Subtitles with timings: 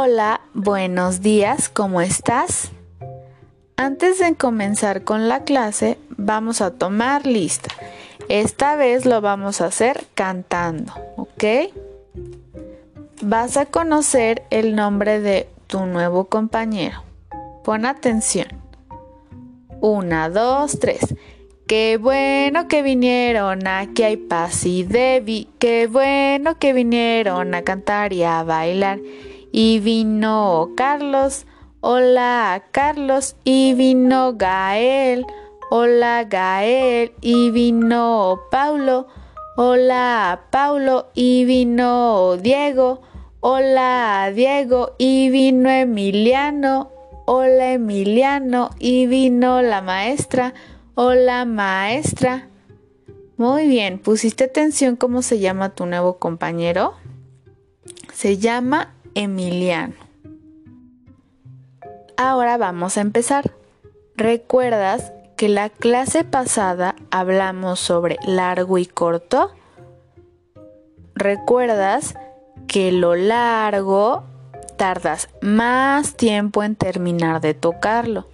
[0.00, 2.70] Hola, buenos días, ¿cómo estás?
[3.76, 7.70] Antes de comenzar con la clase, vamos a tomar lista.
[8.28, 11.44] Esta vez lo vamos a hacer cantando, ¿ok?
[13.22, 17.02] Vas a conocer el nombre de tu nuevo compañero.
[17.64, 18.46] Pon atención.
[19.80, 21.16] Una, dos, tres.
[21.66, 25.48] Qué bueno que vinieron, aquí hay paz y Debbie.
[25.58, 29.00] Qué bueno que vinieron a cantar y a bailar.
[29.52, 31.46] Y vino Carlos,
[31.80, 33.36] hola Carlos.
[33.44, 35.26] Y vino Gael,
[35.70, 37.12] hola Gael.
[37.20, 39.06] Y vino Paulo,
[39.56, 41.08] hola Paulo.
[41.14, 43.02] Y vino Diego,
[43.40, 44.94] hola Diego.
[44.98, 46.90] Y vino Emiliano,
[47.26, 48.70] hola Emiliano.
[48.78, 50.54] Y vino la maestra.
[51.00, 52.48] Hola, maestra.
[53.36, 56.94] Muy bien, ¿pusiste atención cómo se llama tu nuevo compañero?
[58.12, 59.94] Se llama Emiliano.
[62.16, 63.52] Ahora vamos a empezar.
[64.16, 69.50] ¿Recuerdas que la clase pasada hablamos sobre largo y corto?
[71.14, 72.14] ¿Recuerdas
[72.68, 74.24] que lo largo
[74.76, 78.26] tardas más tiempo en terminar de tocarlo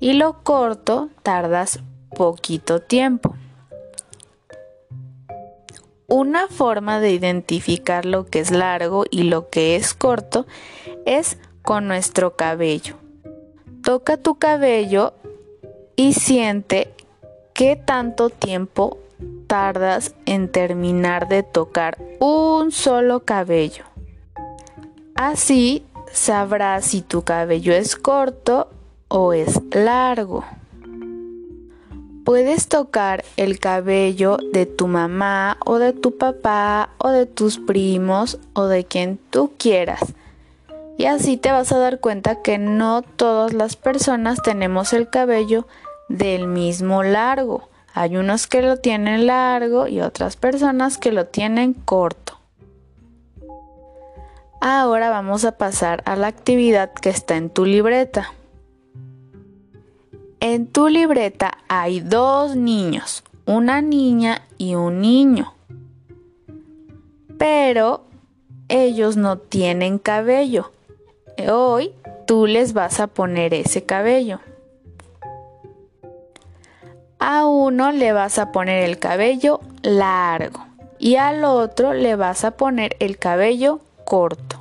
[0.00, 1.80] y lo corto tardas
[2.16, 3.34] poquito tiempo.
[6.12, 10.44] Una forma de identificar lo que es largo y lo que es corto
[11.06, 12.96] es con nuestro cabello.
[13.84, 15.14] Toca tu cabello
[15.94, 16.92] y siente
[17.54, 18.98] qué tanto tiempo
[19.46, 23.84] tardas en terminar de tocar un solo cabello.
[25.14, 28.68] Así sabrás si tu cabello es corto
[29.06, 30.44] o es largo.
[32.30, 38.38] Puedes tocar el cabello de tu mamá o de tu papá o de tus primos
[38.52, 40.14] o de quien tú quieras.
[40.96, 45.66] Y así te vas a dar cuenta que no todas las personas tenemos el cabello
[46.08, 47.68] del mismo largo.
[47.94, 52.38] Hay unos que lo tienen largo y otras personas que lo tienen corto.
[54.60, 58.32] Ahora vamos a pasar a la actividad que está en tu libreta.
[60.42, 65.52] En tu libreta hay dos niños, una niña y un niño.
[67.36, 68.04] Pero
[68.68, 70.72] ellos no tienen cabello.
[71.52, 71.92] Hoy
[72.26, 74.40] tú les vas a poner ese cabello.
[77.18, 80.64] A uno le vas a poner el cabello largo
[80.98, 84.59] y al otro le vas a poner el cabello corto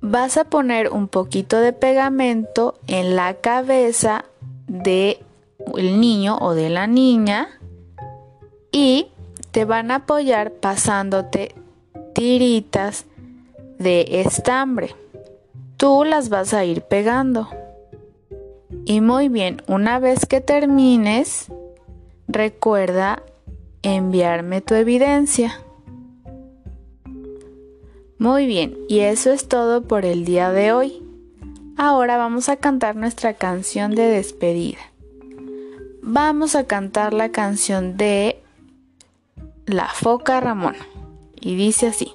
[0.00, 4.24] vas a poner un poquito de pegamento en la cabeza
[4.66, 5.18] del
[5.72, 7.48] niño o de la niña
[8.70, 9.08] y
[9.50, 11.54] te van a apoyar pasándote
[12.14, 13.06] tiritas
[13.78, 14.94] de estambre.
[15.76, 17.48] Tú las vas a ir pegando.
[18.84, 21.46] Y muy bien, una vez que termines,
[22.26, 23.22] recuerda
[23.82, 25.60] enviarme tu evidencia.
[28.18, 31.02] Muy bien, y eso es todo por el día de hoy.
[31.76, 34.80] Ahora vamos a cantar nuestra canción de despedida.
[36.02, 38.42] Vamos a cantar la canción de
[39.66, 40.84] La Foca Ramona.
[41.40, 42.12] Y dice así.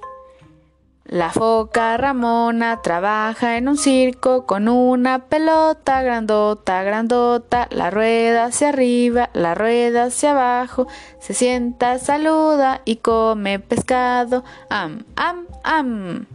[1.13, 8.69] La foca Ramona trabaja en un circo con una pelota grandota, grandota, la rueda hacia
[8.69, 10.88] arriba, la rueda hacia abajo,
[11.19, 16.25] se sienta, saluda y come pescado, am, am, am.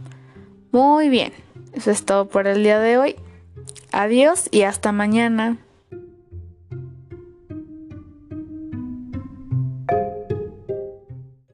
[0.71, 1.33] Muy bien,
[1.73, 3.15] eso es todo por el día de hoy.
[3.91, 5.57] Adiós y hasta mañana.